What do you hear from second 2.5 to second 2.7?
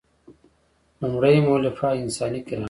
دی.